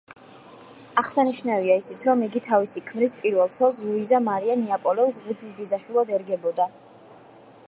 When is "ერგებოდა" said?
6.19-6.73